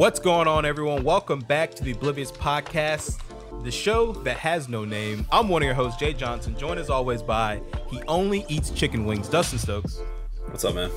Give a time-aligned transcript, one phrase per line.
[0.00, 1.04] What's going on, everyone?
[1.04, 3.20] Welcome back to the Oblivious Podcast,
[3.62, 5.26] the show that has no name.
[5.30, 7.60] I'm one of your hosts, Jay Johnson, joined as always by
[7.90, 10.00] He Only Eats Chicken Wings, Dustin Stokes.
[10.46, 10.90] What's up, man?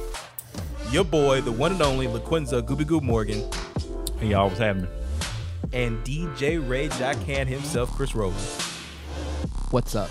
[0.90, 3.44] Your boy, the one and only LaQuinza Gooby Goob Morgan.
[4.20, 4.88] Hey, y'all, what's happening?
[5.74, 8.40] And DJ Ray Jackhand himself, Chris Rowland.
[9.72, 10.10] What's up?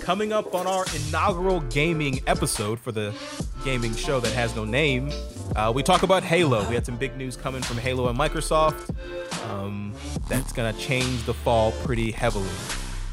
[0.00, 3.14] Coming up on our inaugural gaming episode for the
[3.66, 5.10] gaming show that has no name,
[5.56, 6.66] uh, we talk about Halo.
[6.68, 8.94] We had some big news coming from Halo and Microsoft.
[9.50, 9.94] Um,
[10.28, 12.48] that's gonna change the fall pretty heavily.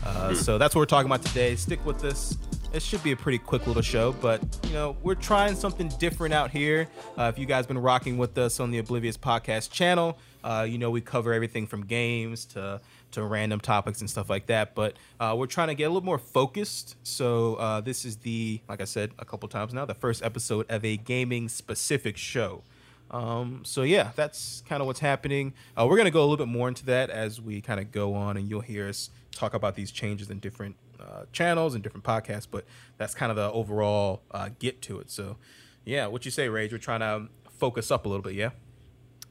[0.06, 1.56] Uh, so that's what we're talking about today.
[1.56, 2.38] Stick with this.
[2.72, 6.34] It should be a pretty quick little show, but you know we're trying something different
[6.34, 6.88] out here.
[7.18, 10.78] Uh, if you guys been rocking with us on the Oblivious Podcast channel, uh, you
[10.78, 12.80] know we cover everything from games to
[13.12, 14.76] to random topics and stuff like that.
[14.76, 16.96] But uh, we're trying to get a little more focused.
[17.04, 20.66] So uh, this is the, like I said a couple times now, the first episode
[20.70, 22.64] of a gaming specific show.
[23.12, 25.54] Um, so yeah, that's kind of what's happening.
[25.76, 28.14] Uh, we're gonna go a little bit more into that as we kind of go
[28.14, 32.04] on, and you'll hear us talk about these changes in different uh, channels and different
[32.04, 32.48] podcasts.
[32.50, 32.66] But
[32.98, 35.10] that's kind of the overall uh, get to it.
[35.10, 35.38] So
[35.86, 36.72] yeah, what you say, Rage?
[36.72, 38.36] We're trying to focus up a little bit.
[38.36, 38.52] Yeah.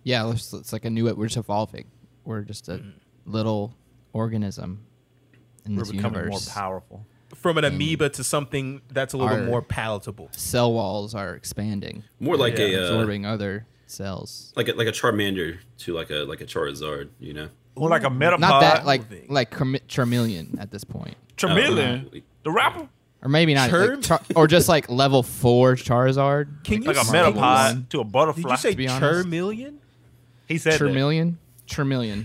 [0.03, 1.13] Yeah, it's, it's like a new.
[1.15, 1.87] We're just evolving.
[2.25, 2.83] We're just a
[3.29, 3.75] little
[4.13, 4.85] organism
[5.65, 6.47] in We're this becoming universe.
[6.47, 7.07] more powerful.
[7.35, 10.31] From an amoeba to something that's a little bit Our- more palatable.
[10.33, 14.53] Cell walls are expanding, More like Yeah, a uh, absorbing other cells.
[14.57, 17.49] like a like a Charmander to like a like a Charizard, you know.
[17.77, 18.41] More like a metapod.
[18.41, 19.27] Not that like moving.
[19.29, 22.11] like Charm- Charmeleon at this point, Chameleon.
[22.15, 22.89] Oh, the rapper.
[23.23, 26.65] or maybe not, Charm- like, Char- or just like level four Charizard.
[26.65, 28.43] Can you Like a say- metapod to a butterfly?
[28.43, 28.51] Did butterfly.
[28.53, 29.29] you say be honest.
[29.29, 29.75] Charmeleon?
[30.49, 30.81] he said that.
[30.81, 31.37] Charmeleon,
[31.69, 32.25] Charmeleon.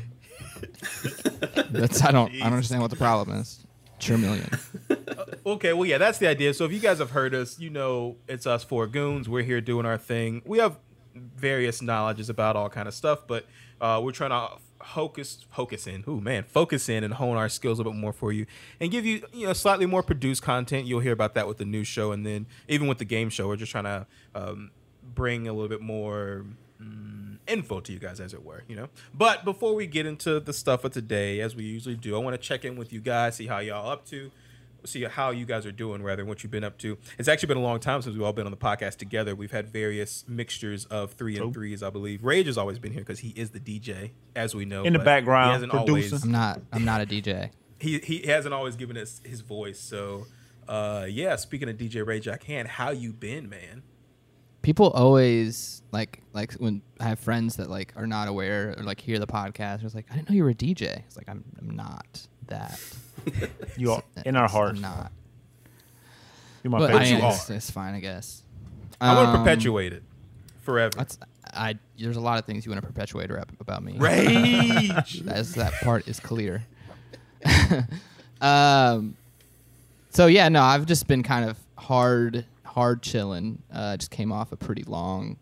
[1.71, 3.65] That's I don't I don't understand what the problem is.
[3.99, 4.59] Charmeleon.
[5.45, 6.53] Okay, well, yeah, that's the idea.
[6.53, 9.27] So if you guys have heard us, you know it's us four goons.
[9.27, 10.41] We're here doing our thing.
[10.45, 10.77] We have
[11.13, 13.45] various knowledges about all kind of stuff, but
[13.81, 14.55] uh, we're trying to
[14.85, 16.05] focus, focus in.
[16.07, 18.45] Ooh, man, focus in and hone our skills a bit more for you,
[18.79, 20.87] and give you, you know, slightly more produced content.
[20.87, 23.47] You'll hear about that with the new show, and then even with the game show,
[23.47, 24.71] we're just trying to um,
[25.03, 26.45] bring a little bit more
[26.81, 28.89] mm, info to you guys, as it were, you know.
[29.13, 32.35] But before we get into the stuff of today, as we usually do, I want
[32.35, 34.31] to check in with you guys, see how y'all up to
[34.87, 36.97] see how you guys are doing rather than what you've been up to.
[37.17, 39.35] It's actually been a long time since we've all been on the podcast together.
[39.35, 42.23] We've had various mixtures of three and threes, I believe.
[42.23, 44.83] Rage has always been here because he is the DJ, as we know.
[44.83, 46.13] In the background, he hasn't producing.
[46.13, 47.51] always I'm not I'm not a DJ.
[47.79, 49.79] he, he hasn't always given us his voice.
[49.79, 50.27] So
[50.67, 52.65] uh yeah, speaking of DJ Rage, I can.
[52.65, 53.83] How you been, man?
[54.63, 58.99] People always like like when I have friends that like are not aware or like
[58.99, 59.83] hear the podcast.
[59.83, 61.03] It's like I didn't know you were a DJ.
[61.05, 62.79] It's like I'm, I'm not that.
[63.77, 64.75] You are in our hearts.
[64.77, 65.11] I'm not.
[66.63, 67.03] You're my But favorite.
[67.03, 67.31] I you mean, are.
[67.33, 68.41] it's, it's fine, I guess.
[68.99, 70.03] I want to Um, perpetuate it
[70.61, 70.91] forever.
[70.97, 71.17] That's
[71.53, 71.77] I.
[71.97, 73.95] There's a lot of things you want to perpetuate rap about me.
[73.97, 75.23] Rage.
[75.27, 76.65] As that part is clear.
[78.41, 79.15] um.
[80.09, 83.61] So yeah, no, I've just been kind of hard, hard chilling.
[83.71, 85.37] Uh, just came off a pretty long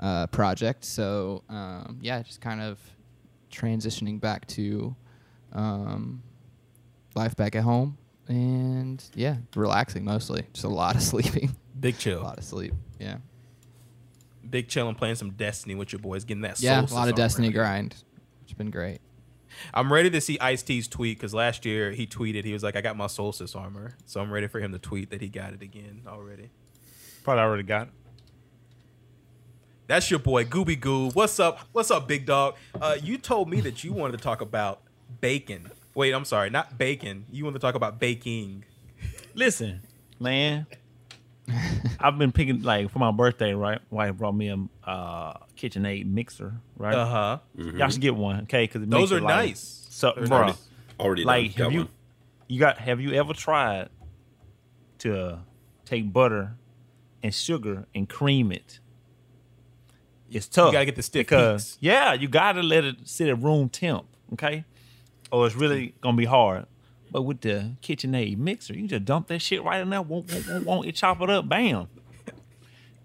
[0.00, 2.78] uh, project, so um, yeah, just kind of
[3.50, 4.94] transitioning back to
[5.52, 6.22] um,
[7.14, 7.96] life back at home,
[8.28, 10.44] and yeah, relaxing mostly.
[10.52, 12.20] Just a lot of sleeping, Big chill.
[12.20, 12.74] a lot of sleep.
[13.00, 13.16] Yeah,
[14.48, 17.14] Big chill and playing some Destiny with your boys, getting that yeah, a lot of.
[17.14, 17.96] Destiny grind.
[18.44, 19.00] It's been great.
[19.74, 22.76] I'm ready to see Ice T's tweet because last year he tweeted he was like,
[22.76, 25.54] "I got my Solstice armor," so I'm ready for him to tweet that he got
[25.54, 26.50] it again already.
[27.28, 27.92] Probably already got it.
[29.86, 31.10] That's your boy Gooby Goo.
[31.10, 31.58] What's up?
[31.72, 32.54] What's up, big dog?
[32.80, 34.80] Uh, you told me that you wanted to talk about
[35.20, 35.70] bacon.
[35.94, 37.26] Wait, I'm sorry, not bacon.
[37.30, 38.64] You want to talk about baking.
[39.34, 39.82] Listen,
[40.18, 40.64] man.
[42.00, 43.80] I've been picking like for my birthday, right?
[43.90, 46.94] Wife brought me a uh, KitchenAid mixer, right?
[46.94, 47.38] Uh huh.
[47.58, 48.64] Y'all should get one, okay?
[48.64, 49.86] Because Those are nice.
[49.90, 50.68] So, They're bro, nice.
[50.98, 51.48] Already like done.
[51.50, 51.88] have Got you one.
[52.48, 53.90] you got have you ever tried
[55.00, 55.40] to
[55.84, 56.56] take butter
[57.22, 58.80] and sugar and cream it
[60.30, 61.78] it's tough You gotta get the stiff because peaks.
[61.80, 64.04] yeah you gotta let it sit at room temp
[64.34, 64.64] okay
[65.30, 66.66] or it's really gonna be hard
[67.10, 70.46] but with the KitchenAid mixer you just dump that shit right in there won't won't
[70.48, 71.88] won't, won't it chop it up bam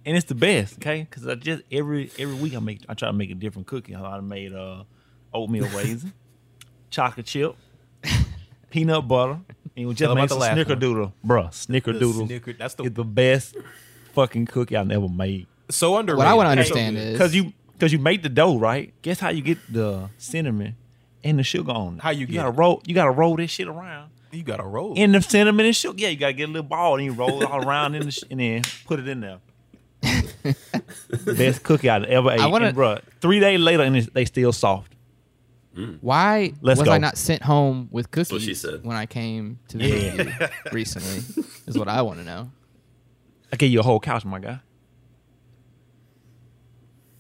[0.06, 3.08] and it's the best okay because I just every every week I make I try
[3.08, 4.84] to make a different cookie I made uh
[5.34, 6.12] oatmeal raisin
[6.92, 7.56] chocolate chip,
[8.70, 9.40] peanut butter,
[9.76, 10.66] and we just about made the some last one.
[10.78, 11.12] snickerdoodle.
[11.26, 13.56] Bruh, snickerdoodle Snicker- that's the- the best
[14.14, 15.48] fucking cookie I've ever made.
[15.70, 16.18] So underrated.
[16.18, 18.94] What I want to understand so is Cause you cause you make the dough, right?
[19.02, 20.76] Guess how you get the cinnamon
[21.24, 22.02] and the sugar on it?
[22.02, 22.58] How you you get gotta it?
[22.58, 24.10] roll you gotta roll this shit around.
[24.32, 24.94] you got to roll.
[24.96, 25.96] In the cinnamon and sugar.
[26.00, 28.12] Yeah, you gotta get a little ball and you roll it all around in the
[28.12, 29.40] sh- and then put it in there.
[31.26, 32.40] Best cookie I've ever ate.
[32.40, 34.94] I wanna- And, bruh, three days later and it's, they still soft.
[35.78, 35.98] Mm.
[36.02, 36.94] Why Let's was go.
[36.94, 38.84] I not sent home with cookies what she said.
[38.84, 40.14] when I came to the Yeah.
[40.40, 40.50] yeah.
[40.72, 41.44] recently?
[41.66, 42.52] Is what I want to know.
[43.54, 44.60] I gave you a whole couch, my guy.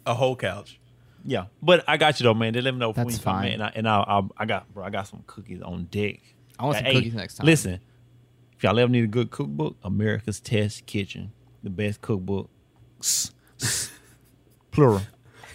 [0.05, 0.79] A whole couch.
[1.23, 2.51] Yeah, but I got you though, man.
[2.53, 3.47] They let me know when That's you come fine.
[3.49, 6.19] in, and I, and I, I, I got, bro, I got some cookies on deck.
[6.59, 7.45] I want some Hey, cookies next time.
[7.45, 7.79] Listen,
[8.57, 11.31] if y'all ever need a good cookbook, America's Test Kitchen,
[11.63, 12.49] the best cookbook,
[12.99, 13.31] s-
[13.61, 13.89] s-
[14.71, 15.01] plural.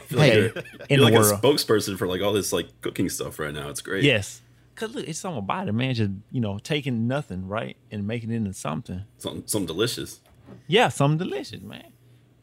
[0.07, 0.55] feel like Hey, you're, in
[0.89, 1.33] you're the like world.
[1.33, 3.69] a spokesperson for like all this like cooking stuff right now.
[3.69, 4.05] It's great.
[4.05, 4.41] Yes,
[4.75, 5.93] cause look, it's something about it, man.
[5.95, 9.03] Just you know, taking nothing right and making it into something.
[9.19, 10.21] Something, something delicious.
[10.67, 11.93] Yeah, something delicious, man.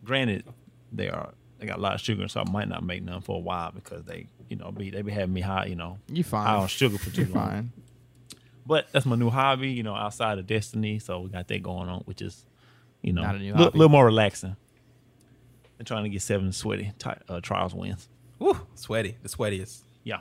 [0.04, 0.46] Granted,
[0.92, 3.36] they are they got a lot of sugar, so I might not make none for
[3.38, 6.24] a while because they, you know, be they be having me high, you know, You
[6.24, 6.46] fine.
[6.46, 7.48] high on sugar for too You're long.
[7.50, 7.72] fine.
[8.68, 10.98] But that's my new hobby, you know, outside of Destiny.
[11.00, 12.46] So we got that going on, which is,
[13.04, 14.56] you know, Not a new little more relaxing.
[15.78, 18.07] And trying to get seven sweaty ti uh, trials wins.
[18.40, 19.18] Woo, sweaty.
[19.22, 19.81] The sweatiest.
[20.04, 20.19] Yeah.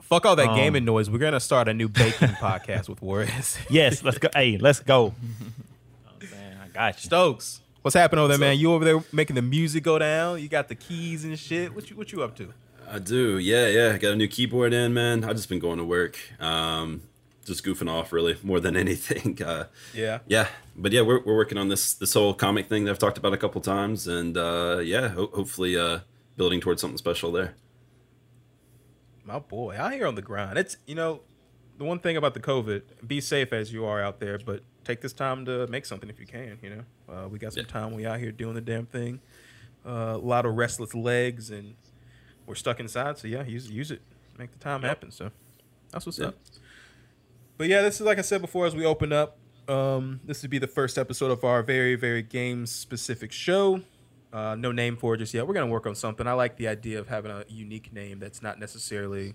[0.00, 1.10] Fuck all that Um, gaming noise.
[1.10, 3.58] We're gonna start a new baking podcast with Warriors.
[3.68, 4.28] Yes, let's go.
[4.34, 5.14] hey, let's go.
[6.76, 7.00] Oh, man, I got.
[7.00, 8.58] Stokes, what's happening over there, What's man?
[8.58, 10.40] You over there making the music go down?
[10.40, 11.74] You got the keys and shit.
[11.74, 12.52] What you what you up to?
[12.88, 13.38] I do.
[13.38, 13.92] Yeah, yeah.
[13.94, 15.24] I got a new keyboard in, man.
[15.24, 16.18] I've just been going to work.
[16.38, 17.02] Um,
[17.44, 19.40] just goofing off, really, more than anything.
[19.42, 20.18] Uh, Yeah.
[20.26, 23.18] yeah, but yeah, we're, we're working on this this whole comic thing that I've talked
[23.18, 26.00] about a couple times, and uh, yeah, ho- hopefully uh,
[26.36, 27.54] building towards something special there.
[29.24, 30.56] My boy, out here on the grind.
[30.58, 31.20] It's you know,
[31.78, 35.00] the one thing about the COVID, be safe as you are out there, but take
[35.00, 36.58] this time to make something if you can.
[36.62, 37.92] You know, uh, we got some time.
[37.92, 39.20] We out here doing the damn thing.
[39.86, 41.74] Uh, a lot of restless legs, and
[42.46, 43.18] we're stuck inside.
[43.18, 44.00] So yeah, use use it,
[44.38, 45.10] make the time happen.
[45.10, 45.30] So
[45.90, 46.36] that's what's up.
[47.58, 49.38] But yeah, this is like I said before as we open up.
[49.68, 53.82] Um, this would be the first episode of our very very game specific show.
[54.32, 55.46] Uh, no name for it just yet.
[55.46, 56.26] We're gonna work on something.
[56.26, 59.34] I like the idea of having a unique name that's not necessarily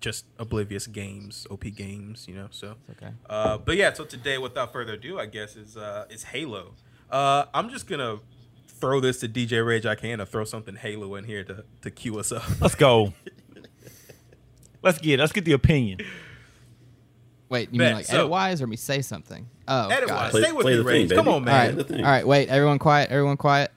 [0.00, 2.48] just oblivious games, OP games, you know.
[2.50, 3.12] So, okay.
[3.28, 3.92] uh, but yeah.
[3.92, 6.74] So today, without further ado, I guess is uh, is Halo.
[7.10, 8.18] Uh, I'm just gonna
[8.66, 9.86] throw this to DJ Rage.
[9.86, 12.44] I can to throw something Halo in here to to cue us up.
[12.60, 13.12] Let's go.
[14.82, 16.00] let's get let's get the opinion.
[17.48, 19.48] Wait, you Bet, mean like so- edit wise or me say something?
[19.66, 20.30] Oh, Edit wise, it.
[20.30, 21.12] Play- stay with play me, the thing, Rage.
[21.12, 21.76] Come on, man.
[21.76, 22.04] the thing.
[22.04, 22.26] all right.
[22.26, 23.10] Wait, everyone quiet.
[23.10, 23.70] Everyone quiet.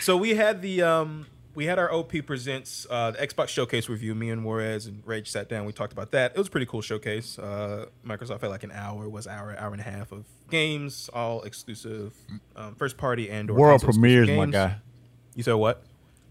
[0.00, 4.14] So we had the um we had our OP presents uh the Xbox showcase review.
[4.14, 5.64] Me and Juarez and Rage sat down.
[5.64, 6.32] We talked about that.
[6.32, 7.38] It was a pretty cool showcase.
[7.38, 11.42] Uh, Microsoft had like an hour, was hour, hour and a half of games, all
[11.42, 12.12] exclusive,
[12.56, 14.76] um, first party and or World premieres, my guy.
[15.34, 15.82] You said what?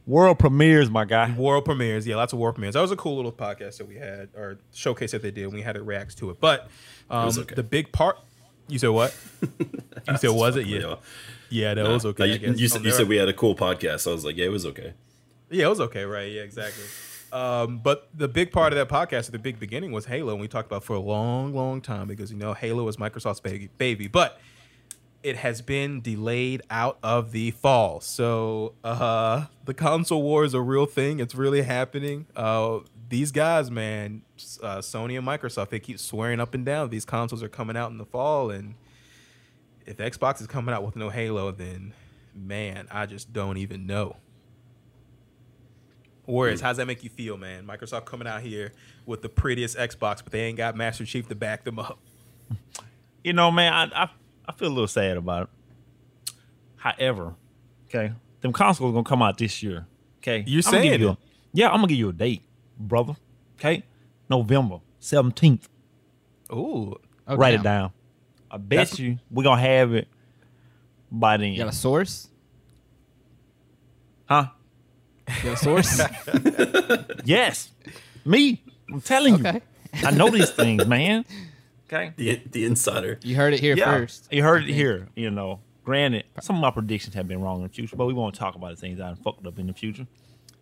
[0.05, 1.33] World premieres, my guy.
[1.37, 2.73] World premieres, yeah, lots of world premieres.
[2.73, 5.45] That was a cool little podcast that we had, or showcase that they did.
[5.45, 6.67] and We had it reacts to it, but
[7.09, 7.55] um, was okay.
[7.55, 8.17] the big part.
[8.67, 9.15] You said what?
[10.05, 10.65] You said was it?
[10.65, 10.95] Yeah,
[11.49, 12.23] yeah, that was okay.
[12.25, 12.59] No, I you, guess.
[12.59, 14.01] you Oh, said, you said we had a cool podcast.
[14.01, 14.93] So I was like, yeah, it was okay.
[15.53, 16.31] Yeah, it was okay, right?
[16.31, 16.83] Yeah, exactly.
[17.31, 20.41] Um, but the big part of that podcast at the big beginning was Halo, and
[20.41, 23.69] we talked about for a long, long time because you know Halo is Microsoft's baby,
[23.77, 24.07] baby.
[24.07, 24.39] But
[25.21, 30.61] it has been delayed out of the fall, so uh, the console war is a
[30.61, 31.19] real thing.
[31.19, 32.25] It's really happening.
[32.35, 32.79] Uh,
[33.09, 34.23] these guys, man,
[34.61, 37.91] uh, Sony and Microsoft, they keep swearing up and down these consoles are coming out
[37.91, 38.73] in the fall, and
[39.85, 41.93] if Xbox is coming out with no Halo, then
[42.35, 44.17] man, I just don't even know.
[46.25, 46.63] Warriors, mm.
[46.63, 47.65] how's that make you feel, man?
[47.67, 48.71] Microsoft coming out here
[49.05, 51.99] with the prettiest Xbox, but they ain't got Master Chief to back them up.
[53.23, 54.09] You know, man, I, I
[54.47, 56.33] I feel a little sad about it.
[56.77, 57.35] However,
[57.87, 59.85] okay, them consoles gonna come out this year.
[60.19, 61.11] Okay, You I'ma give saying you it?
[61.13, 61.17] a-
[61.53, 62.43] yeah, I'm gonna give you a date,
[62.77, 63.15] brother.
[63.59, 63.83] Okay,
[64.29, 65.67] November seventeenth.
[66.51, 66.95] Ooh,
[67.27, 67.37] Okay.
[67.37, 67.91] Write it down.
[68.51, 70.07] I bet That's- you we're gonna have it
[71.11, 71.53] by then.
[71.53, 72.27] You got a source?
[74.25, 74.47] huh?
[75.37, 76.01] You got a source?
[77.25, 77.71] Yes,
[78.25, 78.61] me.
[78.91, 79.61] I'm telling okay.
[79.93, 81.25] you, I know these things, man.
[81.87, 82.11] Okay.
[82.17, 83.19] The the insider.
[83.23, 84.27] You heard it here yeah, first.
[84.31, 85.07] You heard it here.
[85.15, 88.13] You know, granted, some of my predictions have been wrong in the future, but we
[88.13, 90.05] won't talk about the things I fucked up in the future.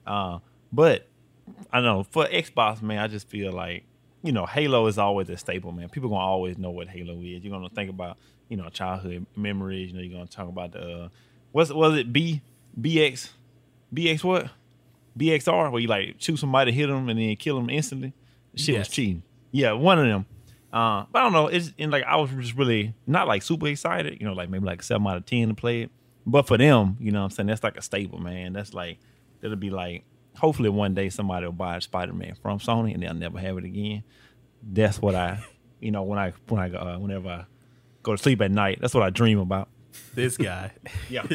[0.06, 0.40] Uh,
[0.72, 1.08] but
[1.72, 3.86] I know for Xbox, man, I just feel like
[4.24, 5.90] you know, Halo is always a staple, man.
[5.90, 7.44] People gonna always know what Halo is.
[7.44, 8.18] You're gonna think about
[8.50, 9.92] you know childhood memories.
[9.92, 11.10] You know, you're gonna talk about the uh,
[11.52, 12.42] what's was it B
[12.80, 13.30] BX
[13.94, 14.50] BX what
[15.18, 18.14] BXR where you like shoot somebody, hit them, and then kill them instantly.
[18.56, 19.24] Shit was cheating.
[19.52, 20.26] Yeah, one of them.
[20.72, 21.48] Uh, but I don't know.
[21.48, 24.20] It's and like I was just really not like super excited.
[24.20, 25.92] You know, like maybe like seven out of ten to play it.
[26.26, 28.54] But for them, you know, what I'm saying that's like a staple, man.
[28.54, 29.00] That's like
[29.42, 30.06] it'll be like
[30.38, 33.58] hopefully one day somebody will buy a Spider Man from Sony and they'll never have
[33.58, 34.04] it again.
[34.64, 35.44] That's what I,
[35.80, 37.46] you know, when I when I uh, whenever I
[38.04, 39.68] go to sleep at night, that's what I dream about.
[40.14, 40.72] This guy.
[41.10, 41.26] Yeah.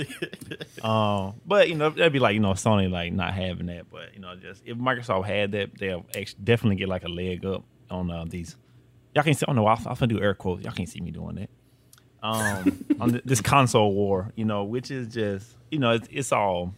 [0.83, 4.15] um, but you know that'd be like you know Sony like not having that, but
[4.15, 7.65] you know just if Microsoft had that, they'll actually definitely get like a leg up
[7.91, 8.57] on uh, these.
[9.15, 9.47] Y'all can't see.
[9.49, 10.65] Oh no, I'm gonna do air quotes.
[10.65, 11.51] Y'all can't see me doing that.
[12.23, 16.33] Um, on th- this console war, you know, which is just you know it's, it's
[16.33, 16.75] all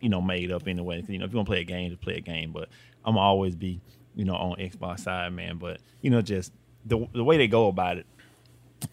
[0.00, 1.04] you know made up anyway.
[1.08, 2.52] You know, if you want to play a game, just play a game.
[2.52, 2.68] But
[3.04, 3.80] I'm always be
[4.14, 5.58] you know on Xbox side, man.
[5.58, 6.52] But you know, just
[6.84, 8.06] the the way they go about it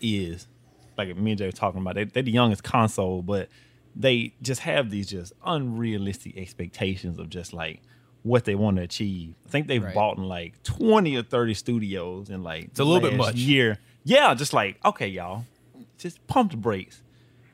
[0.02, 0.48] is
[0.98, 1.96] like me and Jay were talking about.
[1.96, 3.50] They, they're the youngest console, but
[3.96, 7.82] they just have these just unrealistic expectations of just like
[8.24, 9.36] what they want to achieve.
[9.46, 9.94] I think they've Right.
[9.94, 13.36] bought in like twenty or thirty studios in like It's a little bit much.
[13.36, 13.78] year.
[14.04, 15.46] Yeah, just like okay, y'all,
[15.98, 17.02] just pump the brakes.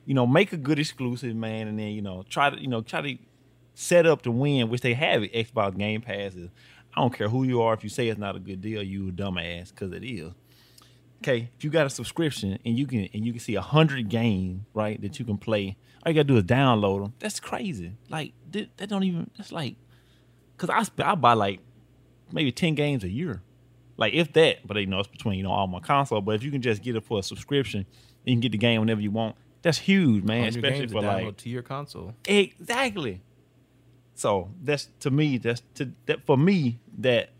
[0.04, 2.80] You know, make a good exclusive, man, and then you know try to you know
[2.82, 3.18] try to
[3.74, 6.34] set up to win, which they have at Xbox Game Pass.
[6.34, 6.50] Is
[6.96, 7.72] I don't care who you are.
[7.74, 10.32] If you say it's not a good deal, you a dumbass because it is
[11.22, 14.08] okay, if you got a subscription and you can and you can see a hundred
[14.08, 17.14] games, right, that you can play, all you gotta do is download them.
[17.18, 17.92] That's crazy.
[18.08, 19.30] Like that, that don't even.
[19.36, 19.76] That's like,
[20.56, 21.60] cause I sp- I buy like
[22.32, 23.42] maybe ten games a year,
[23.96, 24.66] like if that.
[24.66, 26.20] But you know it's between you know all my console.
[26.20, 27.86] But if you can just get it for a subscription,
[28.24, 29.36] you can get the game whenever you want.
[29.62, 30.48] That's huge, man.
[30.48, 32.14] Especially for like to your console.
[32.26, 33.22] Exactly.
[34.14, 35.38] So that's to me.
[35.38, 36.80] That's to that for me.
[36.98, 37.30] That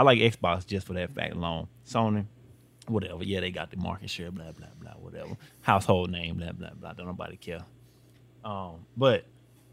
[0.00, 1.68] I like Xbox just for that fact alone.
[1.86, 2.24] Sony,
[2.88, 3.22] whatever.
[3.22, 4.30] Yeah, they got the market share.
[4.30, 4.92] Blah blah blah.
[4.92, 5.36] Whatever.
[5.60, 6.38] Household name.
[6.38, 6.94] Blah blah blah.
[6.94, 7.60] Don't nobody care.
[8.42, 9.26] Um, but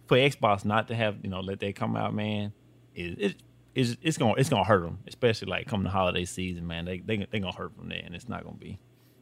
[0.06, 2.52] for Xbox not to have you know let that come out, man,
[2.94, 3.36] it it
[3.74, 6.84] it's, it's gonna it's gonna hurt them, especially like coming the holiday season, man.
[6.84, 8.80] They they they gonna hurt from that, and it's not gonna be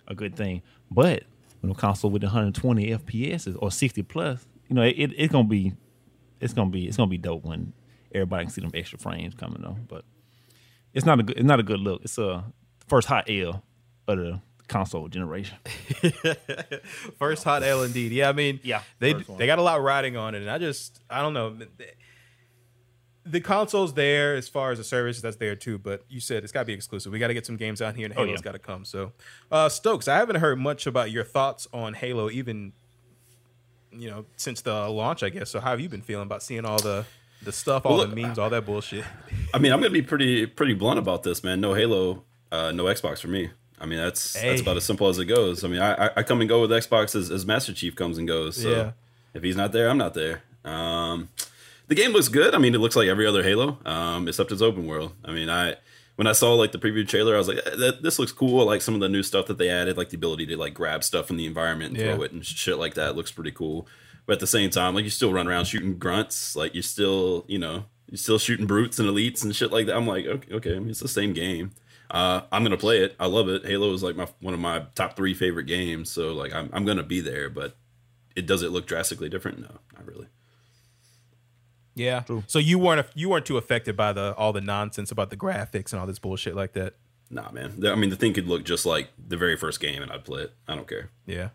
[0.08, 0.64] a good thing.
[0.90, 1.22] But
[1.62, 5.48] when a console with 120 FPS or 60 plus, you know, it, it it's gonna
[5.48, 5.74] be
[6.42, 7.74] it's gonna be it's gonna be dope when
[8.12, 9.78] everybody can see them extra frames coming though.
[9.88, 10.04] But
[10.96, 12.02] it's not a good it's not a good look.
[12.04, 12.44] It's a
[12.88, 13.64] first hot L
[14.08, 15.58] of the console generation.
[17.20, 18.12] First hot L indeed.
[18.12, 21.00] Yeah, I mean, Yeah, they they got a lot riding on it, and I just
[21.10, 21.58] I don't know.
[23.28, 26.52] The console's there as far as the service that's there too, but you said it's
[26.52, 27.12] got to be exclusive.
[27.12, 28.44] We got to get some games out here, and Oh, Halo's yeah.
[28.44, 28.86] got to come.
[28.86, 29.14] So,
[29.52, 32.74] uh, Stokes, I haven't heard much about your thoughts on Halo, even
[33.92, 35.50] you know since the launch, I guess.
[35.50, 37.06] So, how have you been feeling about seeing all the
[37.44, 39.04] the stuff, all Well, the memes, all that bullshit?
[39.54, 41.62] I mean, I'm gonna be pretty pretty blunt about this, man.
[41.62, 43.50] No Halo, uh, no Xbox for me.
[43.80, 44.50] I mean, that's Hey.
[44.50, 45.64] that's about as simple as it goes.
[45.64, 48.28] I mean, I I- come and go with Xbox as, as Master Chief comes and
[48.28, 48.56] goes.
[48.62, 48.92] So Yeah.
[49.34, 50.44] if he's not there, I'm not there.
[50.64, 51.30] Um,
[51.88, 52.56] the game looks good.
[52.56, 55.12] I mean, it looks like every other Halo, um, except it's open world.
[55.24, 55.76] I mean, I
[56.16, 58.62] when I saw like the preview trailer, I was like, eh, that, this looks cool.
[58.62, 60.74] I like some of the new stuff that they added, like the ability to like
[60.74, 62.16] grab stuff in the environment and Yeah.
[62.16, 63.16] throw it and shit like that.
[63.18, 63.88] looks pretty cool.
[64.26, 67.46] But at the same time, like you still run around shooting grunts, like you're still,
[67.48, 69.96] you know, you're still shooting brutes and elites and shit like that.
[69.96, 71.72] I'm like, okay, okay I mean, it's the same game.
[72.10, 73.16] Uh, I'm gonna play it.
[73.20, 73.66] I love it.
[73.66, 76.12] Halo is like my one of my top three favorite games.
[76.12, 77.50] So like, I'm I'm gonna be there.
[77.50, 77.76] But
[78.36, 79.60] it does it look drastically different?
[79.60, 80.28] No, not really.
[81.96, 82.24] Yeah.
[82.48, 85.94] So you weren't you weren't too affected by the all the nonsense about the graphics
[85.94, 86.96] and all this bullshit like that.
[87.30, 87.84] Nah, man.
[87.86, 90.44] I mean, the thing could look just like the very first game, and I'd play
[90.44, 90.54] it.
[90.68, 91.10] I don't care.
[91.26, 91.50] Yeah.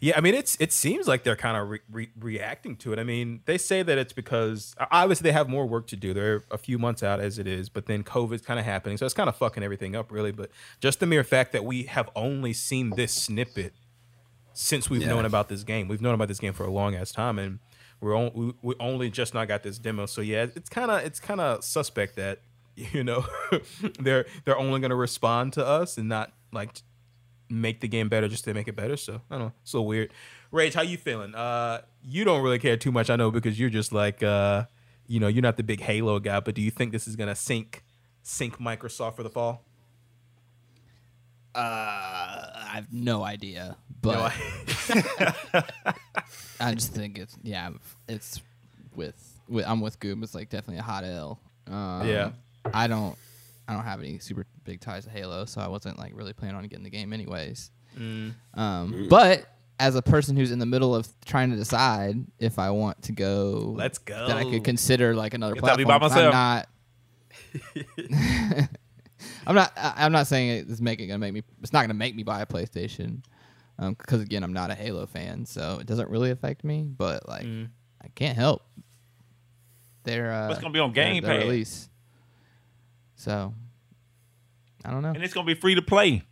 [0.00, 2.98] Yeah, I mean it's it seems like they're kind of re- re- reacting to it.
[2.98, 6.12] I mean, they say that it's because obviously they have more work to do.
[6.14, 9.04] They're a few months out as it is, but then COVID's kind of happening, so
[9.06, 10.32] it's kind of fucking everything up, really.
[10.32, 10.50] But
[10.80, 13.74] just the mere fact that we have only seen this snippet
[14.52, 15.08] since we've Yeah.
[15.08, 17.60] known about this game, we've known about this game for a long ass time, and
[18.00, 20.06] we're on, we, we only just now got this demo.
[20.06, 22.40] So yeah, it's kind of it's kind of suspect that
[22.76, 23.24] you know
[24.00, 26.70] they're they're only going to respond to us and not like
[27.50, 28.96] make the game better just to make it better.
[28.96, 29.52] So I don't know.
[29.64, 30.12] So weird.
[30.52, 31.34] Rage, how you feeling?
[31.34, 34.64] Uh, you don't really care too much, I know, because you're just like, uh,
[35.06, 36.40] you know, you're not the big Halo guy.
[36.40, 37.84] But do you think this is gonna sink,
[38.22, 39.64] sink Microsoft for the fall?
[41.54, 44.32] Uh, I have no idea, but
[46.60, 47.70] I just think it's yeah,
[48.08, 48.40] it's
[48.94, 49.16] with,
[49.48, 50.22] with I'm with Goob.
[50.22, 51.40] It's like definitely a hot L.
[51.66, 52.30] Um, Yeah.
[52.72, 53.16] I don't
[53.66, 56.56] I don't have any super big ties to Halo, so I wasn't like really planning
[56.56, 57.70] on getting the game anyways.
[57.98, 58.34] Mm.
[58.54, 59.46] Um, but
[59.80, 63.12] as a person who's in the middle of trying to decide if I want to
[63.12, 64.28] go, Let's go.
[64.28, 66.10] Then I could consider like another Guess I'll be platform.
[66.10, 66.34] by 'cause myself.
[66.34, 66.64] I'm
[68.58, 68.64] not.
[69.46, 69.72] I'm not.
[69.76, 71.42] I- I'm not saying it's making gonna make me.
[71.62, 73.22] It's not gonna make me buy a PlayStation,
[73.78, 76.82] because again, I'm not a Halo fan, so it doesn't really affect me.
[76.84, 77.68] But like, Mm.
[78.02, 78.62] I can't help.
[80.04, 81.44] They're uh, But it's gonna be on their- Game their Pass.
[81.44, 81.88] release.
[83.16, 83.54] So,
[84.84, 85.10] I don't know.
[85.10, 86.22] and it's gonna be free to play.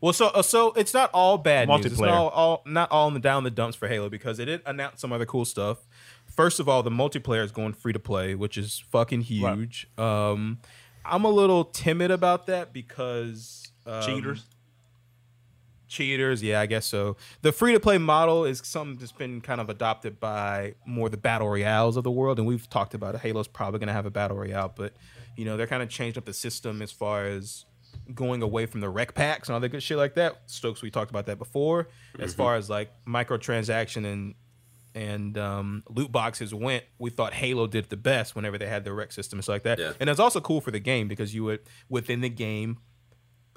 [0.00, 1.86] Well, so uh, so it's not all bad news.
[1.86, 2.12] It's not Multiplayer.
[2.12, 5.00] all, all not all in the down the dumps for Halo because it did announce
[5.00, 5.78] some other cool stuff.
[6.26, 9.88] First of all, the multiplayer is going free to play, which is fucking huge.
[9.96, 10.58] Um,
[11.04, 14.44] I'm a little timid about that because um, Cheaters.
[15.88, 17.16] Cheaters, yeah, I guess so.
[17.42, 21.16] The free to play model is something that's been kind of adopted by more the
[21.16, 23.20] battle royales of the world, and we've talked about it.
[23.20, 24.94] Halo's probably going to have a battle royale, but
[25.36, 27.64] you know they're kind of changed up the system as far as
[28.14, 30.42] going away from the rec packs and all that good shit like that.
[30.46, 31.88] Stokes, we talked about that before.
[32.18, 34.34] As far as like microtransaction and
[34.94, 38.94] and um, loot boxes went, we thought Halo did the best whenever they had their
[38.94, 39.78] rec system and stuff like that.
[39.78, 39.92] Yeah.
[40.00, 42.78] And it's also cool for the game because you would within the game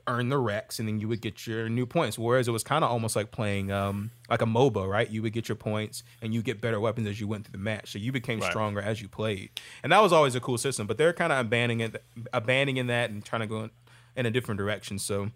[0.10, 2.18] earn the recs and then you would get your new points.
[2.18, 5.10] Whereas it was kind of almost like playing um, like a MOBA, right?
[5.10, 7.58] You would get your points and you get better weapons as you went through the
[7.64, 7.92] match.
[7.92, 8.50] So you became Right.
[8.50, 9.52] stronger as you played.
[9.84, 10.88] And that was always a cool system.
[10.88, 13.70] But they're kind of abandoning it, abandoning that and trying to go in,
[14.16, 14.98] in a different direction.
[15.00, 15.30] So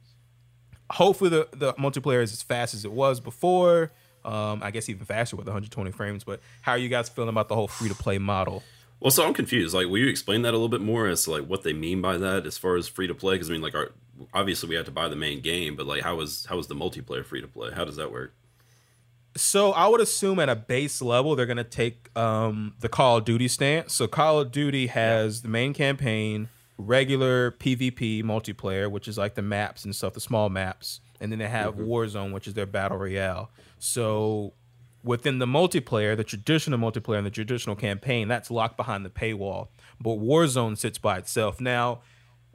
[0.91, 3.91] hopefully the, the multiplayer is as fast as it was before.
[4.25, 6.23] Um, I guess even faster with 120 frames.
[6.23, 8.63] But how are you guys feeling about the whole free to play model?
[9.01, 9.73] Well, so I'm confused.
[9.75, 12.01] Like, will you explain that a little bit more as to like what they mean
[12.01, 13.35] by that as far as free to play?
[13.35, 13.91] Because I mean, like, our,
[14.33, 16.75] obviously we have to buy the main game, but like, how is how is the
[16.75, 17.71] multiplayer free to play?
[17.71, 18.33] How does that work?
[19.35, 23.25] So I would assume at a base level they're gonna take um, the Call of
[23.25, 23.93] Duty stance.
[23.93, 29.41] So Call of Duty has the main campaign, regular PvP multiplayer, which is like the
[29.41, 32.97] maps and stuff, the small maps, and then they have Warzone, which is their battle
[32.97, 33.49] royale.
[33.79, 34.53] So
[35.03, 39.67] within the multiplayer, the traditional multiplayer and the traditional campaign, that's locked behind the paywall.
[39.99, 41.59] But Warzone sits by itself.
[41.59, 42.01] Now,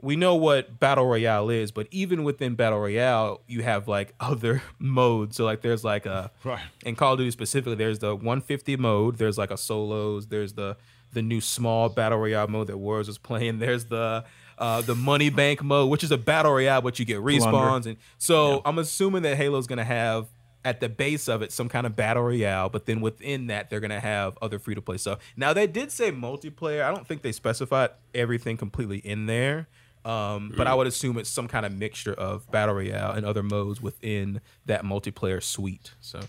[0.01, 4.61] we know what battle royale is, but even within battle royale, you have like other
[4.79, 5.35] modes.
[5.37, 6.61] So like there's like a Right.
[6.85, 9.17] in Call of Duty specifically, there's the 150 mode.
[9.17, 10.27] There's like a solos.
[10.27, 10.77] There's the
[11.11, 13.59] the new small battle royale mode that Wars was playing.
[13.59, 14.23] There's the
[14.57, 17.85] uh, the money bank mode, which is a battle royale, but you get respawns.
[17.85, 20.27] And so I'm assuming that Halo's gonna have
[20.65, 23.79] at the base of it some kind of battle royale, but then within that they're
[23.79, 25.19] gonna have other free to play stuff.
[25.37, 26.83] Now they did say multiplayer.
[26.83, 29.67] I don't think they specified everything completely in there.
[30.09, 33.43] Um, but I would assume it's some kind of mixture of battle royale and other
[33.43, 35.91] modes within that multiplayer suite.
[36.01, 36.21] So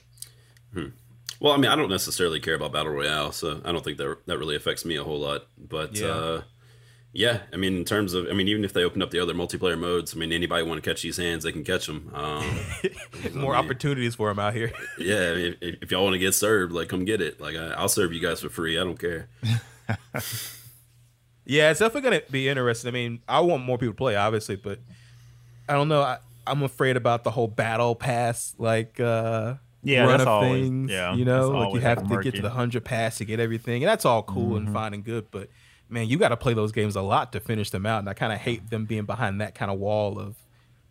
[1.40, 4.18] Well, I mean, I don't necessarily care about battle royale, so I don't think that
[4.26, 5.46] that really affects me a whole lot.
[5.56, 6.08] But Yeah.
[6.08, 6.42] uh,
[7.12, 9.34] yeah, I mean, in terms of, I mean, even if they open up the other
[9.34, 12.10] multiplayer modes, I mean, anybody want to catch these hands, they can catch them.
[12.14, 12.44] Um,
[13.34, 14.70] more opportunities for them out here.
[14.98, 17.40] yeah, if, if y'all want to get served, like, come get it.
[17.40, 18.78] Like, I, I'll serve you guys for free.
[18.78, 19.28] I don't care.
[21.44, 22.88] Yeah, it's definitely gonna be interesting.
[22.88, 24.78] I mean, I want more people to play, obviously, but
[25.68, 26.02] I don't know.
[26.02, 30.62] I, I'm afraid about the whole battle pass, like uh, Yeah, run that's of always-
[30.64, 30.90] things.
[30.90, 33.40] yeah, you know, like you have like, to get to the hundred pass to get
[33.40, 35.30] everything, and that's all cool and fine and good.
[35.30, 35.48] But
[35.88, 38.14] man, you got to play those games a lot to finish them out, and I
[38.14, 40.36] kind of hate them being behind that kind of wall of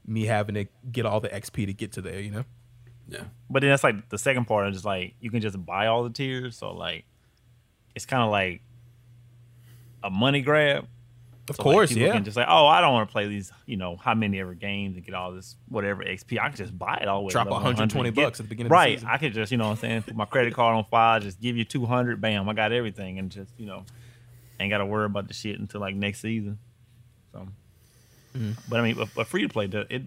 [0.05, 2.19] me having to get all the XP to get to there.
[2.19, 2.43] You know.
[3.07, 3.23] Yeah.
[3.49, 6.03] But then that's like the second part is just like you can just buy all
[6.03, 6.57] the tiers.
[6.57, 7.05] So like
[7.95, 8.62] it's kind of like
[10.03, 10.88] a money grab.
[11.49, 12.13] Of So, course, people yeah.
[12.13, 14.53] Can just say, oh, I don't want to play these, you know, how many ever
[14.53, 16.39] games and get all this whatever XP.
[16.39, 18.67] I can just buy it all Drop level 120 100, get- bucks at the beginning
[18.67, 19.03] of the Right.
[19.03, 21.41] I could just, you know what I'm saying, put my credit card on file, just
[21.41, 23.17] give you 200, bam, I got everything.
[23.17, 23.83] And just, you know,
[24.59, 26.59] ain't got to worry about the shit until like next season.
[27.31, 27.47] So,
[28.38, 28.51] Mm-hmm.
[28.69, 30.03] but I mean, but, but free to play, it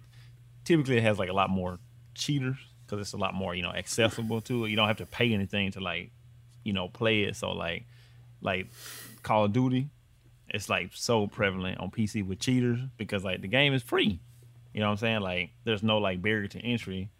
[0.64, 1.81] typically it has like a lot more
[2.14, 4.70] cheaters because it's a lot more, you know, accessible to it.
[4.70, 6.12] You don't have to pay anything to like,
[6.62, 7.35] you know, play it.
[7.35, 7.85] So like,
[8.40, 8.68] like
[9.22, 9.88] Call of Duty,
[10.48, 14.20] it's like so prevalent on PC with cheaters because like the game is free.
[14.74, 15.20] You know what I'm saying?
[15.20, 17.11] Like there's no like barrier to entry.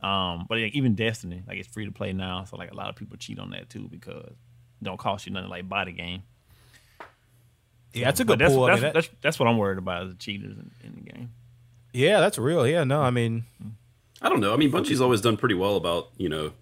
[0.00, 2.88] Um, but like, even Destiny, like it's free to play now, so like a lot
[2.88, 5.92] of people cheat on that too because it don't cost you nothing like buy the
[5.92, 6.22] game.
[7.94, 8.64] Yeah, that's a good that's, pull.
[8.64, 10.94] I That's, mean, that- that's, that's what I'm worried about is the cheaters in, in
[10.94, 11.30] the game.
[11.92, 12.66] yeah, that's real.
[12.66, 13.44] Yeah, no, I mean,
[14.20, 14.52] I don't know.
[14.52, 16.52] I mean, Bungie's always done pretty well about, you know,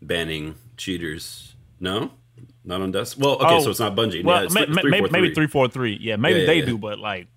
[0.00, 1.54] banning cheaters.
[1.80, 2.12] No?
[2.66, 3.16] Not on Dust?
[3.16, 4.24] Well, okay, Oh, so it's not Bungie.
[4.24, 5.34] Well, yeah, it's ma- th- three, maybe, four, maybe three.
[5.34, 5.98] three four three.
[6.00, 6.64] Yeah, maybe Yeah, yeah, they yeah.
[6.66, 7.28] do, but like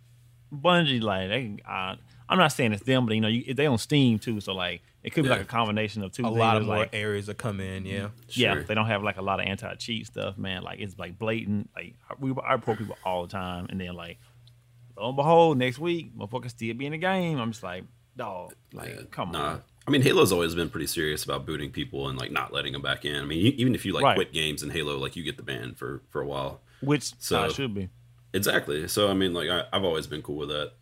[0.54, 1.96] Bungie, like they, uh,
[2.28, 4.82] I'm not saying it's them, but you know, you, they on Steam too, so like
[5.04, 5.36] it could be Yeah.
[5.36, 6.24] like a combination of two.
[6.24, 7.86] a things, lot of more like, areas that come in.
[7.86, 8.10] Yeah.
[8.30, 8.63] yeah, Sure.
[8.63, 10.63] they don't have like a lot of anti cheat stuff, man.
[10.63, 11.70] Like it's like blatant.
[11.76, 14.18] Like we I report people all the time, and then like
[14.98, 17.39] lo and behold, next week, motherfuckers still be in the game.
[17.39, 17.84] I'm just like,
[18.18, 19.50] dog, like Yeah, come nah.
[19.52, 19.62] on.
[19.89, 22.84] I mean, Halo's always been pretty serious about booting people and like not letting them
[22.84, 23.15] back in.
[23.15, 24.15] I mean, even if you like Right.
[24.15, 26.62] quit games in Halo, like you get the ban for for a while.
[26.82, 27.89] Which So- uh, should be.
[28.34, 28.88] Exactly.
[28.88, 30.73] So I mean, like I, I've always been cool with that.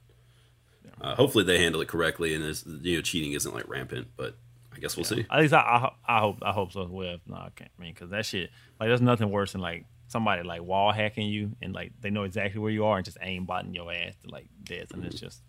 [0.99, 4.35] Uh, hopefully they handle it correctly and this, you know cheating isn't like rampant, but
[4.75, 5.25] I guess we'll see.
[5.31, 5.59] At least I,
[6.07, 7.17] I, I hope I hope so as well.
[7.27, 7.71] No, I can't.
[7.79, 11.27] I mean, because that shit, like, there's nothing worse than like somebody like wall hacking
[11.29, 14.15] you and like they know exactly where you are and just aim botting your ass
[14.25, 15.41] to like death, and it's just.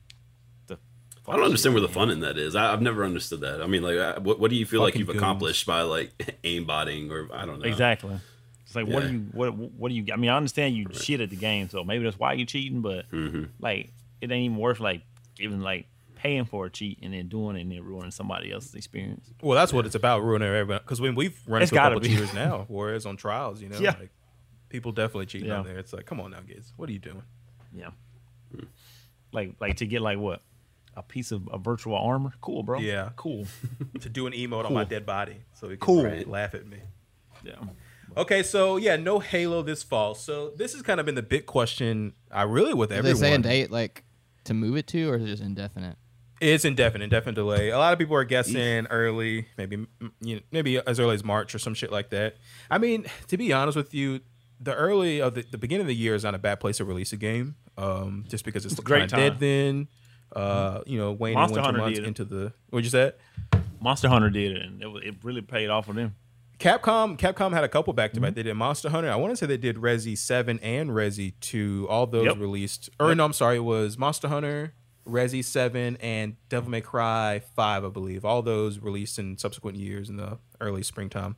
[1.28, 2.54] I don't understand where the fun in that is.
[2.56, 3.62] I, I've never understood that.
[3.62, 5.18] I mean, like, I, what, what do you feel like you've goons.
[5.18, 7.66] accomplished by like aimbotting or I don't know?
[7.66, 8.18] Exactly.
[8.64, 10.04] It's like, what do you what what do you?
[10.12, 12.82] I mean, I understand you shit at the game, so maybe that's why you're cheating,
[12.82, 13.44] but Mm-hmm.
[13.60, 15.02] like it ain't even worth like
[15.40, 15.86] even like
[16.16, 19.24] paying for a cheat and then doing it and then ruining somebody else's experience.
[19.40, 20.80] Well, that's what it's about, ruining everyone.
[20.84, 22.08] Because when we've run It's into a couple be.
[22.08, 23.94] cheaters now, whereas on trials, you know, Yeah.
[23.98, 24.10] like
[24.68, 25.58] people definitely cheating Yeah.
[25.60, 25.78] on there.
[25.78, 27.22] It's like, come on now, kids, what are you doing?
[27.72, 27.90] Yeah.
[29.32, 30.42] Like like to get like what?
[30.98, 32.32] A piece of a virtual armor?
[32.40, 32.80] Cool, bro.
[32.80, 33.10] Yeah.
[33.14, 33.46] Cool.
[34.00, 36.04] to do an emote on my dead body, so he can Cool.
[36.04, 36.78] right, laugh at me.
[37.44, 37.52] Yeah.
[38.16, 40.14] Okay, so yeah, no Halo this fall.
[40.16, 42.14] So this has kind of been the big question.
[42.32, 43.20] I really with Did everyone.
[43.20, 44.02] they say a date like
[44.44, 45.96] to move it to, or is it just indefinite?
[46.40, 47.70] It's indefinite, indefinite delay.
[47.70, 49.86] A lot of people are guessing early, maybe
[50.20, 52.36] you know, maybe as early as March or some shit like that.
[52.70, 54.20] I mean, to be honest with you,
[54.60, 56.84] the early of the, the beginning of the year is not a bad place to
[56.84, 59.88] release a game, um, just because it's, It's a great kind of dead then.
[60.34, 63.12] Uh, you know, waning Monster winter Hunter months into the what'd you say?
[63.80, 66.14] Monster Hunter did it and it, it really paid off for them.
[66.58, 68.16] Capcom Capcom had a couple back Mm-hmm.
[68.16, 68.34] to back.
[68.34, 69.10] They did Monster Hunter.
[69.10, 71.86] I want to say they did Resi Seven and Resi Two.
[71.88, 72.38] All those Yep.
[72.38, 72.90] released.
[72.98, 74.74] Or no, I'm sorry, it was Monster Hunter,
[75.06, 78.24] Resi Seven, and Devil May Cry Five, I believe.
[78.24, 81.36] All those released in subsequent years in the early springtime,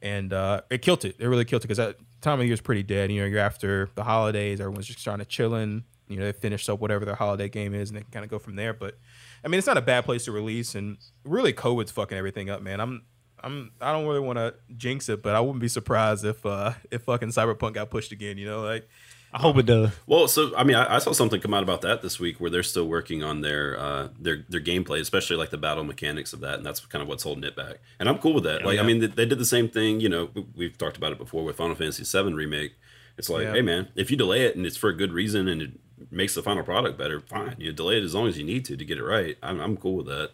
[0.00, 1.16] and uh, it killed it.
[1.18, 3.10] It really killed it because that time of year is pretty dead.
[3.10, 4.60] You know, you're after the holidays.
[4.60, 5.82] Everyone's just trying to chillin'.
[6.10, 8.38] You know, they finish up whatever their holiday game is, and they kind of go
[8.38, 8.74] from there.
[8.74, 8.98] But
[9.44, 12.60] I mean, it's not a bad place to release, and really, COVID's fucking everything up,
[12.62, 12.80] man.
[12.80, 13.02] I'm
[13.42, 16.72] I'm I don't really want to jinx it, but I wouldn't be surprised if uh
[16.90, 18.36] if fucking Cyberpunk got pushed again.
[18.38, 18.88] You know, like
[19.32, 19.90] I hope it does.
[20.08, 22.50] Well, so I mean, I, I saw something come out about that this week where
[22.50, 26.40] they're still working on their uh, their their gameplay, especially like the battle mechanics of
[26.40, 27.76] that, and that's kind of what's holding it back.
[28.00, 28.64] And I'm cool with that.
[28.64, 28.82] like, yeah.
[28.82, 30.00] I mean, they, they did the same thing.
[30.00, 32.72] You know, we- we've talked about it before with Final Fantasy VII remake.
[33.16, 33.52] It's like, Yeah.
[33.52, 35.70] hey man, if you delay it and it's for a good reason and it
[36.10, 37.56] makes the final product better, fine.
[37.58, 39.36] You delay it as long as you need to to get it right.
[39.42, 40.30] I'm, I'm cool with that.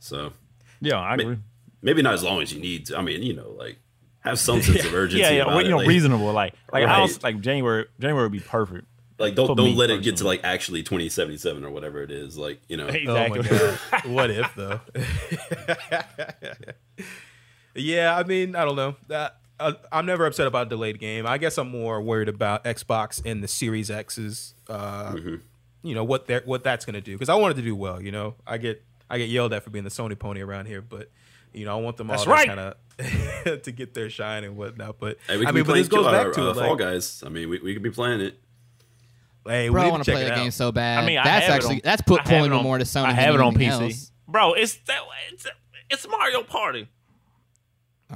[0.00, 0.32] So
[0.80, 1.38] Yeah, I agree.
[1.82, 2.98] maybe not as long as you need to.
[2.98, 3.78] I mean, you know, like
[4.20, 5.22] have some sense of urgency.
[5.22, 5.64] Yeah, yeah, about well, it.
[5.64, 6.32] you know, Like- reasonable.
[6.32, 7.02] Like, like I Right.
[7.02, 7.86] was like January.
[8.00, 8.86] January would be perfect.
[9.18, 12.38] Like don't don't me let it get to like actually 2077 or whatever it is.
[12.38, 13.40] Like you know, Exactly.
[13.50, 14.80] oh my god, what if though?
[17.74, 18.96] yeah, I mean, I don't know.
[19.08, 21.26] That I, I'm never upset about a delayed game.
[21.26, 24.54] I guess I'm more worried about Xbox and the Series X's.
[24.68, 25.34] Uh, Mm-hmm.
[25.82, 28.02] You know what they're what that's gonna do because I wanted to do well.
[28.02, 30.82] You know, I get I get yelled at for being the Sony pony around here,
[30.82, 31.10] but.
[31.54, 32.46] You know, I want them all That's to right.
[32.46, 34.98] kind of to get their shine and whatnot.
[35.00, 36.50] But Hey, we I can mean, be but playing this goes uh, back to uh,
[36.50, 36.54] it.
[36.56, 37.22] Fall Guys.
[37.24, 38.38] I mean, we, we could be playing it.
[39.46, 41.02] hey, Bro, we I want to to play it the game so bad.
[41.02, 42.84] I mean, that's have it actually on- that's I put pulling me on- more to
[42.84, 43.04] Sony.
[43.06, 44.12] I have it on PC, else.
[44.28, 44.52] bro.
[44.52, 45.00] It's that.
[45.32, 45.46] It's,
[45.88, 46.86] it's Mario Party.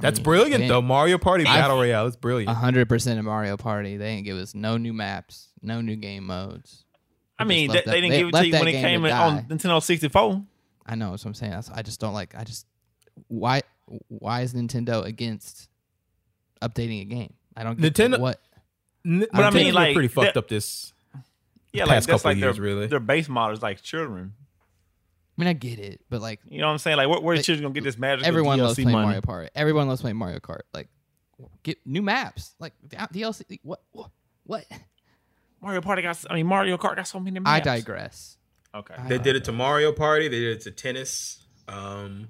[0.01, 0.81] That's mean, brilliant though.
[0.81, 2.55] Mario Party I've- Battle Royale is brilliant.
[2.57, 3.97] hundred percent of Mario Party.
[3.97, 6.83] They didn't give us no new maps, no new game modes.
[7.37, 8.81] I mean, they, left they didn't they give it to you that when it game
[8.83, 9.45] came in on die.
[9.49, 10.43] Nintendo 64.
[10.85, 11.51] I know that's what I'm saying.
[11.51, 12.35] That's, I just don't like.
[12.35, 12.65] I just
[13.27, 13.61] why
[14.07, 15.69] why is Nintendo against
[16.61, 17.33] updating a game?
[17.55, 18.41] I don't get Nintendo- what.
[19.05, 20.93] N- But I mean, Nintendo's been like, pretty fucked that- up this.
[21.71, 22.87] Yeah, Past like that's couple like years, their, really.
[22.87, 24.33] their base models like children.
[25.37, 26.97] I mean, I get it, but like You know what I'm saying?
[26.97, 28.25] Like, where, where the Like, children gonna get this magic?
[28.27, 29.05] everyone DLC loves playing money?
[29.05, 29.49] Mario Party.
[29.55, 30.61] Everyone loves playing Mario Kart.
[30.73, 30.89] Like,
[31.63, 32.53] get new maps.
[32.59, 33.59] Like DLC.
[33.63, 33.81] What?
[33.91, 34.11] What?
[34.43, 34.65] what?
[35.61, 36.23] Mario Party got.
[36.29, 37.39] I mean, Mario Kart got so many.
[37.39, 37.49] Maps.
[37.49, 38.37] I digress.
[38.75, 38.95] Okay.
[38.97, 40.27] I They did it to Mario Party.
[40.27, 41.43] They did it to tennis.
[41.67, 42.29] Um,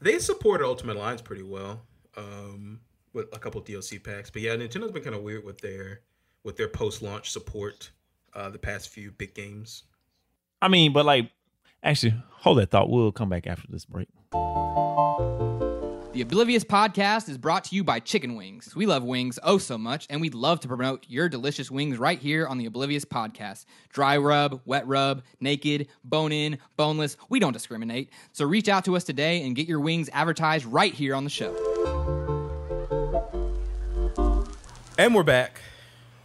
[0.00, 1.82] they supported Ultimate Alliance pretty well
[2.16, 2.80] um,
[3.12, 4.30] with a couple DLC packs.
[4.30, 6.00] But yeah, Nintendo's been kind of weird with their
[6.42, 7.90] with their post launch support.
[8.32, 9.84] Uh, the past few big games.
[10.62, 11.32] I mean, but like,
[11.82, 12.90] actually, hold that thought.
[12.90, 14.08] We'll come back after this break.
[16.12, 18.74] The Oblivious Podcast is brought to you by Chicken Wings.
[18.74, 22.18] We love wings oh so much, and we'd love to promote your delicious wings right
[22.18, 23.64] here on the Oblivious Podcast.
[23.90, 28.10] Dry rub, wet rub, naked, bone in, boneless, we don't discriminate.
[28.32, 31.30] So reach out to us today and get your wings advertised right here on the
[31.30, 31.54] show.
[34.98, 35.60] And we're back.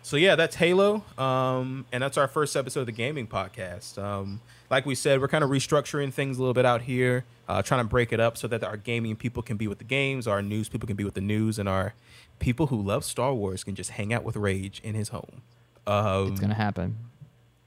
[0.05, 3.97] So yeah, that's Halo, um, and that's our first episode of the gaming podcast.
[3.97, 4.39] Um,
[4.69, 7.83] like we said, we're kind of restructuring things a little bit out here, uh, trying
[7.83, 10.43] to break it up so that our gaming people can be with the games, our
[10.43, 11.95] news people can be with the news, and our
[12.37, 15.41] people who love Star Wars can just hang out with Rage in his home.
[15.87, 16.97] Um, It's going to happen.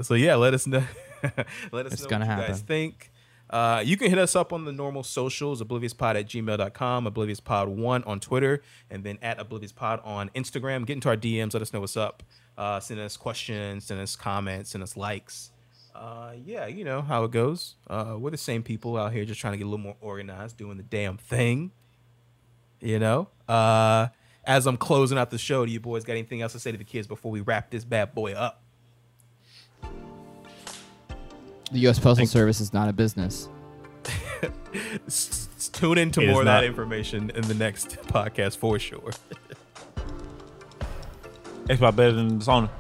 [0.01, 0.85] so yeah, let us know.
[1.73, 2.67] let us It's know gonna what you guys happen.
[2.67, 3.11] think.
[3.51, 8.21] Uh, you can hit us up on the normal socials, obliviouspod at gmail.com, obliviouspod1 on
[8.21, 10.85] Twitter, and then at obliviouspod on Instagram.
[10.87, 12.23] Get into our DMs, let us know what's up.
[12.57, 15.53] Uh, send us questions, send us comments, send us likes.
[15.95, 17.77] Uh, yeah, you know how it goes.
[17.89, 20.57] Uh, we're the same people out here just trying to get a little more organized,
[20.57, 21.73] doing the damn thing.
[22.81, 23.29] You know?
[23.49, 24.09] Uh,
[24.45, 26.79] as I'm closing out the show, do you boys got anything else to say to
[26.79, 28.63] the kids before we wrap this bad boy up?
[31.73, 31.99] The U.S.
[31.99, 33.49] Postal Service is not a business.
[35.07, 38.79] S- s- tune into It is more of that information in the next podcast for
[38.79, 39.11] sure.
[41.67, 42.71] Xbox better than Sony.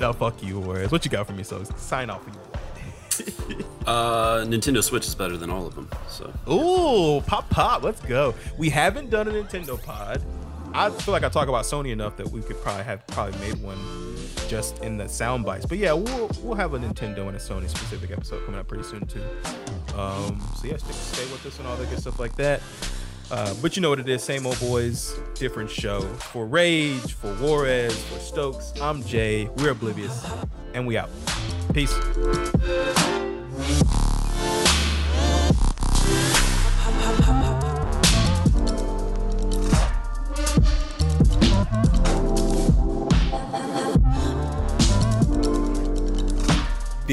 [0.00, 0.90] No, fuck you, Warriors.
[0.90, 1.44] What you got for me?
[1.44, 2.36] So sign off for you.
[3.86, 5.86] Uh, Nintendo Switch is better than all of them.
[6.08, 8.34] So Ooh, pop pop, let's go.
[8.56, 10.22] We haven't done a Nintendo pod.
[10.72, 13.62] I feel like I talk about Sony enough that we could probably have probably made
[13.62, 13.76] one
[14.48, 15.66] just in the sound bites.
[15.66, 18.84] But yeah, we'll we'll have a Nintendo and a Sony specific episode coming up pretty
[18.84, 19.22] soon too.
[19.96, 22.60] Um, so yeah, stick, stay with us and all that good stuff like that.
[23.30, 26.02] Uh, but you know what it is, same old boys, different show.
[26.02, 29.48] For Rage, for Juarez, for Stokes, I'm Jay.
[29.56, 30.26] We're Oblivious,
[30.74, 31.10] and we out.
[31.72, 31.94] Peace.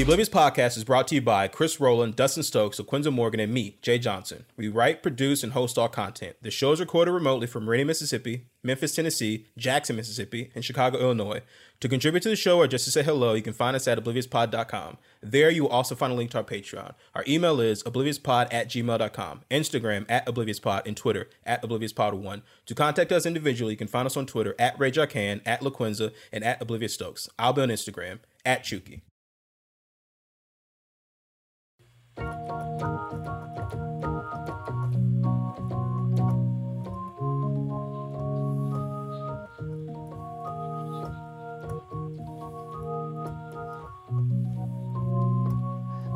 [0.02, 3.54] The Oblivious Podcast is brought to you by Chris Rowland, Dustin Stokes, Quinza Morgan, and
[3.54, 4.46] me, Jay Johnson.
[4.56, 6.34] We write, produce, and host all content.
[6.42, 11.42] The show is recorded remotely from Meridian, Mississippi, Memphis, Tennessee, Jackson, Mississippi, and Chicago, Illinois.
[11.78, 13.96] To contribute to the show or just to say hello, you can find us at
[13.96, 14.98] obliviouspod.com.
[15.22, 16.94] There you will also find a link to our Patreon.
[17.14, 22.42] Our email is obliviouspod at gmail.com, Instagram at obliviouspod, and Twitter at obliviouspod1.
[22.66, 26.42] To contact us individually, you can find us on Twitter at RageArcan, at LaQuinza, and
[26.42, 27.28] at Oblivious Stokes.
[27.38, 29.02] I'll be on Instagram at Chuki.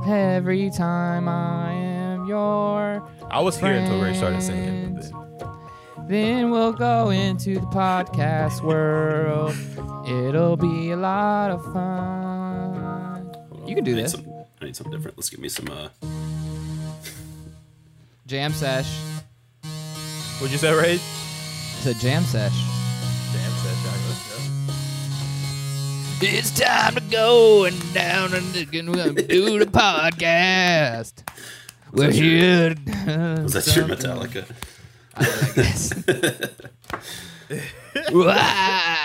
[0.09, 5.03] Every time I am your I was here until Ray started singing.
[5.03, 9.55] friend, Then we'll go into the podcast world.
[10.07, 13.35] It'll be a lot of fun.
[13.67, 14.15] You can do I need this.
[14.77, 15.17] Some- need something different.
[15.17, 15.69] Let's give me some.
[15.71, 15.89] Uh,
[18.27, 18.99] Jam sesh.
[20.39, 20.95] What'd you say, Ray?
[20.95, 22.53] It's a jam sesh.
[23.33, 23.99] Damn, said Jack.
[24.09, 24.37] Let's go.
[26.27, 28.65] It's time to go and down and do
[29.59, 31.23] the podcast.
[31.93, 32.75] We're here.
[33.43, 34.45] was that your Metallica?
[35.15, 35.93] I guess.
[38.13, 38.97] Wow.